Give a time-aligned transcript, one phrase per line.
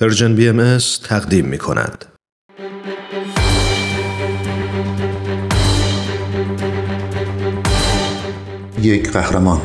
[0.00, 2.04] Persian BM تقدیم می کند.
[8.82, 9.60] یک قهرمان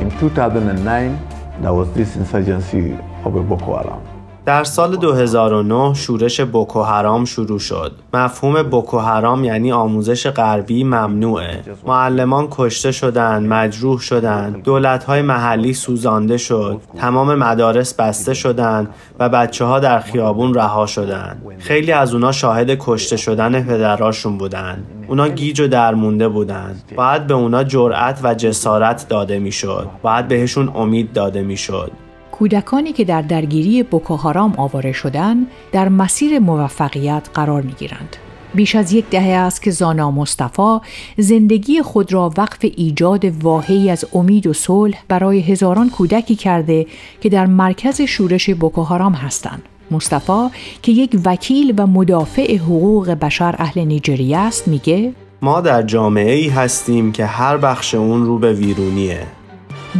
[0.00, 1.18] In 2009,
[1.60, 4.07] there was this insurgency of Boko Haram.
[4.48, 7.92] در سال 2009 شورش بوکو حرام شروع شد.
[8.14, 11.62] مفهوم بوکو حرام یعنی آموزش غربی ممنوعه.
[11.86, 19.64] معلمان کشته شدند، مجروح شدند، دولت‌های محلی سوزانده شد، تمام مدارس بسته شدند و بچه
[19.64, 21.42] ها در خیابون رها شدند.
[21.58, 24.86] خیلی از اونا شاهد کشته شدن پدراشون بودند.
[25.08, 26.92] اونا گیج و درمونده بودند.
[26.96, 29.88] باید به اونا جرأت و جسارت داده می‌شد.
[30.02, 31.92] باید بهشون امید داده می‌شد.
[32.38, 38.16] کودکانی که در درگیری بوکوهارام آواره شدند در مسیر موفقیت قرار می گیرند.
[38.54, 40.78] بیش از یک دهه است که زانا مصطفی
[41.16, 46.86] زندگی خود را وقف ایجاد واهی از امید و صلح برای هزاران کودکی کرده
[47.20, 49.62] که در مرکز شورش بوکوهارام هستند.
[49.90, 50.48] مصطفی
[50.82, 56.48] که یک وکیل و مدافع حقوق بشر اهل نیجریه است میگه ما در جامعه ای
[56.48, 59.26] هستیم که هر بخش اون رو به ویرونیه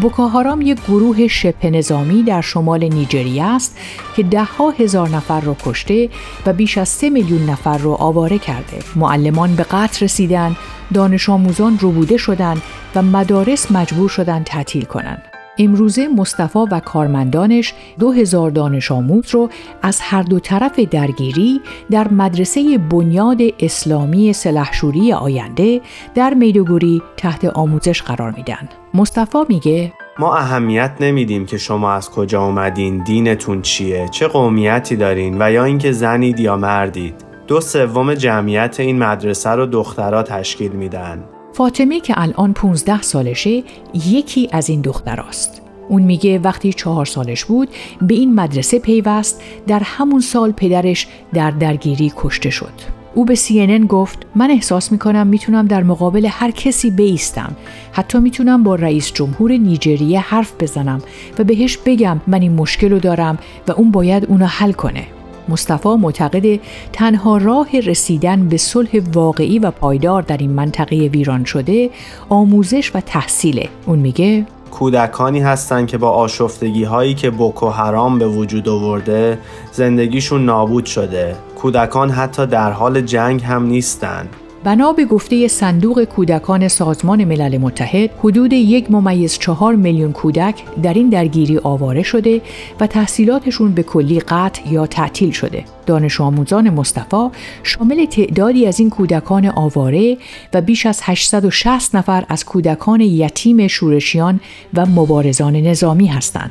[0.00, 3.78] بوکاهارام یک گروه شبه نظامی در شمال نیجریه است
[4.16, 6.08] که دهها هزار نفر را کشته
[6.46, 8.78] و بیش از سه میلیون نفر را آواره کرده.
[8.96, 10.56] معلمان به قتل رسیدن،
[10.94, 12.62] دانش آموزان ربوده شدند
[12.94, 15.27] و مدارس مجبور شدند تعطیل کنند.
[15.59, 19.48] امروزه مصطفی و کارمندانش دو هزار دانش آموز رو
[19.83, 25.81] از هر دو طرف درگیری در مدرسه بنیاد اسلامی سلحشوری آینده
[26.14, 28.69] در میدوگوری تحت آموزش قرار میدن.
[28.95, 35.42] مصطفی میگه ما اهمیت نمیدیم که شما از کجا اومدین، دینتون چیه، چه قومیتی دارین
[35.42, 37.14] و یا اینکه زنید یا مردید.
[37.47, 41.25] دو سوم جمعیت این مدرسه رو دخترها تشکیل میدن.
[41.59, 43.62] فاطمه که الان 15 سالشه
[43.95, 45.62] یکی از این دختراست.
[45.89, 47.69] اون میگه وقتی چهار سالش بود
[48.03, 52.73] به این مدرسه پیوست در همون سال پدرش در درگیری کشته شد.
[53.14, 57.57] او به CNN گفت من احساس می‌کنم می‌تونم در مقابل هر کسی بیستم
[57.92, 61.02] حتی می‌تونم با رئیس جمهور نیجریه حرف بزنم
[61.39, 65.07] و بهش بگم من این مشکل رو دارم و اون باید اونو حل کنه
[65.48, 66.61] مصطفی معتقد
[66.92, 71.91] تنها راه رسیدن به صلح واقعی و پایدار در این منطقه ویران شده
[72.29, 73.69] آموزش و تحصیله.
[73.86, 79.39] اون میگه کودکانی هستند که با آشفتگی هایی که بوکو حرام به وجود آورده
[79.73, 81.36] زندگیشون نابود شده.
[81.57, 84.29] کودکان حتی در حال جنگ هم نیستند
[84.64, 90.95] بنا به گفته صندوق کودکان سازمان ملل متحد حدود یک ممیز چهار میلیون کودک در
[90.95, 92.41] این درگیری آواره شده
[92.80, 95.64] و تحصیلاتشون به کلی قطع یا تعطیل شده.
[95.86, 97.29] دانش آموزان مصطفی
[97.63, 100.17] شامل تعدادی از این کودکان آواره
[100.55, 104.41] و بیش از 860 نفر از کودکان یتیم شورشیان
[104.74, 106.51] و مبارزان نظامی هستند.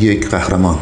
[0.00, 0.78] یک قهرمان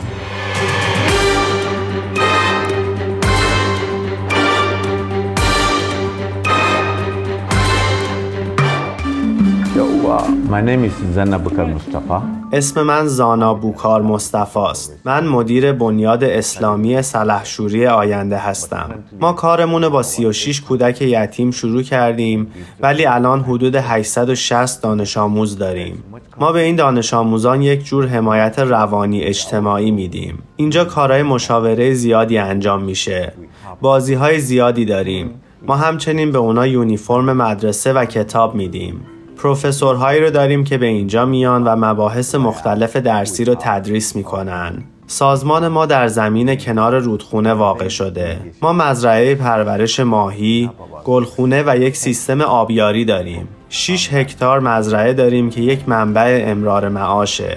[10.51, 12.23] My name is Zanna Bukar Mustafa.
[12.53, 15.01] اسم من زانا بوکار مصطفی است.
[15.05, 18.91] من مدیر بنیاد اسلامی سلحشوری آینده هستم.
[19.21, 22.47] ما کارمون با 36 کودک یتیم شروع کردیم
[22.81, 26.05] ولی الان حدود 860 دانش آموز داریم.
[26.41, 30.43] ما به این دانش آموزان یک جور حمایت روانی اجتماعی میدیم.
[30.57, 33.33] اینجا کارهای مشاوره زیادی انجام میشه.
[33.81, 35.31] بازی های زیادی داریم.
[35.67, 39.01] ما همچنین به اونا یونیفرم مدرسه و کتاب میدیم.
[39.43, 44.85] پروفسورهایی رو داریم که به اینجا میان و مباحث مختلف درسی رو تدریس می‌کنن.
[45.07, 48.37] سازمان ما در زمین کنار رودخونه واقع شده.
[48.63, 50.71] ما مزرعه پرورش ماهی،
[51.05, 53.49] گلخونه و یک سیستم آبیاری داریم.
[53.69, 57.57] 6 هکتار مزرعه داریم که یک منبع امرار معاشه.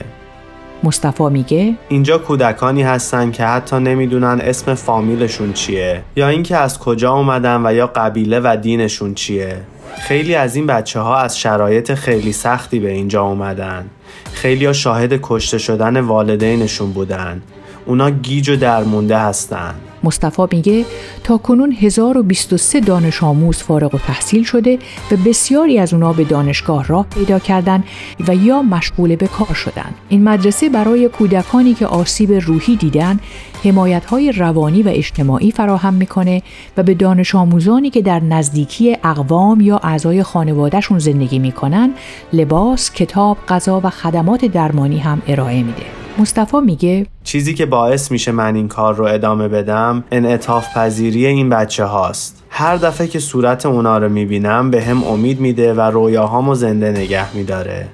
[0.83, 7.13] مصطفی میگه اینجا کودکانی هستن که حتی نمی‌دونن اسم فامیلشون چیه یا اینکه از کجا
[7.13, 9.57] اومدن و یا قبیله و دینشون چیه
[10.01, 13.89] خیلی از این بچه ها از شرایط خیلی سختی به اینجا اومدن.
[14.33, 17.41] خیلی ها شاهد کشته شدن والدینشون بودن.
[17.85, 19.75] اونا گیج و درمونده هستن.
[20.03, 20.85] مصطفی میگه
[21.23, 24.79] تا کنون 1023 دانش آموز فارغ و تحصیل شده
[25.11, 27.83] و بسیاری از اونا به دانشگاه راه پیدا کردن
[28.27, 29.93] و یا مشغول به کار شدن.
[30.09, 33.19] این مدرسه برای کودکانی که آسیب روحی دیدن
[33.63, 36.41] حمایت های روانی و اجتماعی فراهم می‌کنه
[36.77, 41.93] و به دانش آموزانی که در نزدیکی اقوام یا اعضای خانوادهشون زندگی می‌کنن
[42.33, 46.02] لباس، کتاب، غذا و خدمات درمانی هم ارائه میده.
[46.17, 51.49] مصطفی میگه چیزی که باعث میشه من این کار رو ادامه بدم انعطاف پذیری این
[51.49, 56.55] بچه هاست هر دفعه که صورت اونا رو می‌بینم به هم امید میده و رویاهامو
[56.55, 57.87] زنده نگه میداره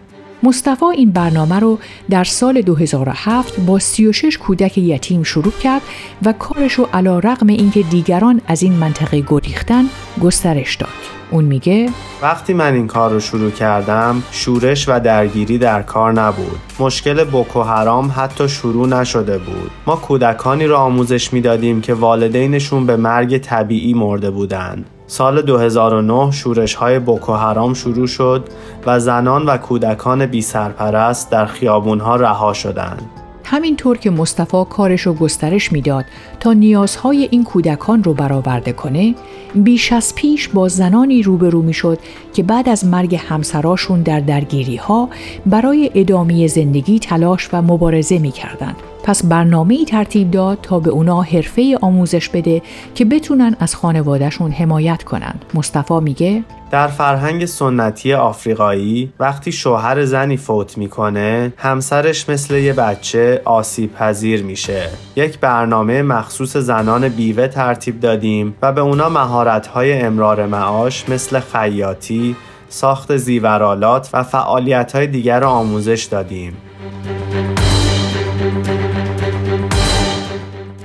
[0.44, 1.80] مصطفی این برنامه رو
[2.10, 5.81] در سال 2007 با 36 کودک یتیم شروع کرد
[6.25, 9.83] و کارش رو علا رقم اینکه دیگران از این منطقه گریختن
[10.21, 11.19] گسترش داد.
[11.31, 11.90] اون میگه
[12.22, 16.60] وقتی من این کار رو شروع کردم شورش و درگیری در کار نبود.
[16.80, 19.72] مشکل بوکو حرام حتی شروع نشده بود.
[19.88, 24.86] ما کودکانی را آموزش می‌دادیم که والدینشون به مرگ طبیعی مرده بودند.
[25.08, 28.50] سال 2009 شورش های بوکو حرام شروع شد
[28.86, 33.19] و زنان و کودکان بی سرپرست در خیابون ها رها شدند.
[33.51, 36.06] همینطور که مصطفی کارش رو گسترش می‌داد
[36.40, 39.16] تا نیازهای این کودکان رو برآورده کنه
[39.56, 42.00] بیش از پیش با زنانی روبرو می‌شد
[42.34, 45.10] که بعد از مرگ همسراشون در درگیری ها
[45.46, 48.75] برای ادامه زندگی تلاش و مبارزه می‌کردند.
[49.10, 52.62] پس برنامه ای ترتیب داد تا به اونا حرفه آموزش بده
[52.96, 55.46] که بتونن از خانوادهشون حمایت کنند.
[55.54, 63.42] مصطفی میگه در فرهنگ سنتی آفریقایی وقتی شوهر زنی فوت می‌کنه همسرش مثل یه بچه
[63.46, 70.46] آسیب پذیر میشه یک برنامه مخصوص زنان بیوه ترتیب دادیم و به اونا مهارت‌های امرار
[70.46, 72.36] معاش مثل خیاطی
[72.70, 76.58] ساخت زیورالات و فعالیت دیگر را آموزش دادیم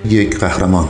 [0.04, 0.88] یک قهرمان.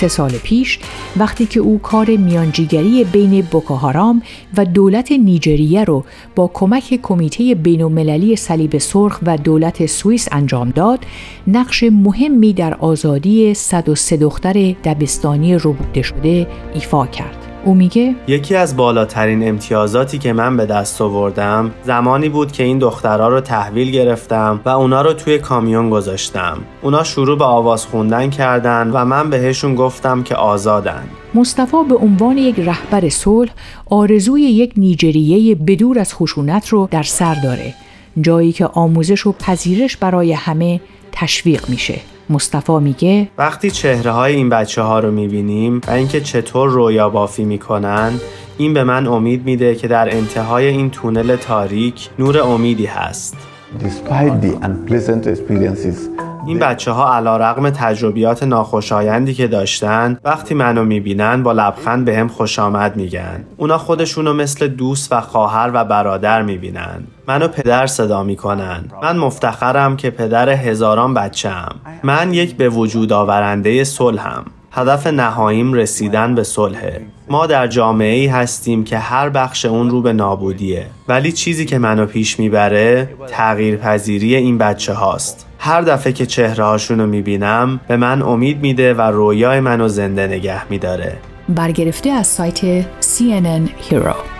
[0.00, 0.78] سه سال پیش
[1.16, 4.22] وقتی که او کار میانجیگری بین بوکوهارام
[4.56, 6.04] و دولت نیجریه رو
[6.36, 10.98] با کمک کمیته بین المللی صلیب سرخ و دولت سوئیس انجام داد
[11.46, 14.52] نقش مهمی در آزادی 103 دختر
[14.84, 17.49] دبستانی ربوده شده ایفا کرد.
[17.64, 22.78] او میگه یکی از بالاترین امتیازاتی که من به دست آوردم زمانی بود که این
[22.78, 26.58] دخترها رو تحویل گرفتم و اونا رو توی کامیون گذاشتم.
[26.82, 31.02] اونا شروع به آواز خوندن کردن و من بهشون گفتم که آزادن.
[31.34, 33.50] مصطفی به عنوان یک رهبر صلح
[33.86, 37.74] آرزوی یک نیجریه بدور از خشونت رو در سر داره
[38.20, 40.80] جایی که آموزش و پذیرش برای همه
[41.12, 42.00] تشویق میشه.
[42.30, 47.44] مصطفی میگه وقتی چهره های این بچه ها رو می‌بینیم و اینکه چطور رویا بافی
[47.44, 48.12] می‌کنن
[48.58, 53.36] این به من امید میده که در انتهای این تونل تاریک نور امیدی هست.
[53.80, 60.84] Despite the unpleasant experiences این بچه ها علا رقم تجربیات ناخوشایندی که داشتن وقتی منو
[60.84, 63.44] می‌بینن با لبخند به هم خوش آمد میگن.
[63.56, 67.02] اونا خودشونو مثل دوست و خواهر و برادر می‌بینن.
[67.28, 68.84] منو پدر صدا می‌کنن.
[69.02, 71.68] من مفتخرم که پدر هزاران بچم
[72.02, 74.44] من یک به وجود آورنده صلحم.
[74.72, 80.02] هدف نهاییم رسیدن به صلحه ما در جامعه ای هستیم که هر بخش اون رو
[80.02, 80.86] به نابودیه.
[81.08, 85.46] ولی چیزی که منو پیش می‌بره تغییر پذیری این بچه هاست.
[85.58, 90.70] هر دفعه که چهره هاشونو می‌بینم به من امید میده و رویای منو زنده نگه
[90.70, 91.16] میداره.
[91.48, 94.39] برگرفته از سایت CNN Hero.